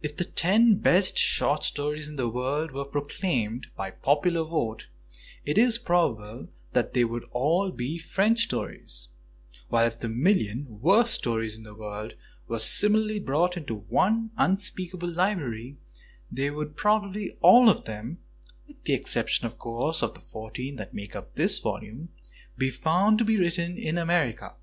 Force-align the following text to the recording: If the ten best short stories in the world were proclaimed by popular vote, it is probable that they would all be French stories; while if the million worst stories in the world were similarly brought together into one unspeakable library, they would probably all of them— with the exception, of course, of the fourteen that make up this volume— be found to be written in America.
If 0.00 0.16
the 0.16 0.22
ten 0.24 0.76
best 0.76 1.18
short 1.18 1.64
stories 1.64 2.06
in 2.06 2.14
the 2.14 2.28
world 2.28 2.70
were 2.70 2.84
proclaimed 2.84 3.66
by 3.76 3.90
popular 3.90 4.44
vote, 4.44 4.86
it 5.44 5.58
is 5.58 5.76
probable 5.76 6.46
that 6.72 6.94
they 6.94 7.02
would 7.02 7.24
all 7.32 7.72
be 7.72 7.98
French 7.98 8.44
stories; 8.44 9.08
while 9.68 9.84
if 9.88 9.98
the 9.98 10.08
million 10.08 10.78
worst 10.80 11.14
stories 11.14 11.56
in 11.56 11.64
the 11.64 11.74
world 11.74 12.14
were 12.46 12.60
similarly 12.60 13.18
brought 13.18 13.54
together 13.54 13.74
into 13.80 13.92
one 13.92 14.30
unspeakable 14.36 15.08
library, 15.10 15.78
they 16.30 16.48
would 16.48 16.76
probably 16.76 17.32
all 17.40 17.68
of 17.68 17.86
them— 17.86 18.18
with 18.68 18.80
the 18.84 18.92
exception, 18.94 19.46
of 19.46 19.58
course, 19.58 20.00
of 20.00 20.14
the 20.14 20.20
fourteen 20.20 20.76
that 20.76 20.94
make 20.94 21.16
up 21.16 21.32
this 21.32 21.58
volume— 21.58 22.10
be 22.56 22.70
found 22.70 23.18
to 23.18 23.24
be 23.24 23.36
written 23.36 23.76
in 23.76 23.98
America. 23.98 24.54